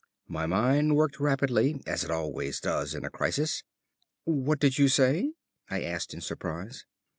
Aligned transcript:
My 0.27 0.47
mind 0.47 0.95
worked 0.95 1.19
rapidly, 1.19 1.79
as 1.85 2.03
it 2.03 2.09
always 2.09 2.59
does 2.59 2.95
in 2.95 3.05
a 3.05 3.09
crisis. 3.11 3.61
"What 4.23 4.57
did 4.59 4.79
you 4.79 4.87
say?" 4.87 5.33
I 5.69 5.83
asked 5.83 6.11
in 6.11 6.21
surprise. 6.21 6.87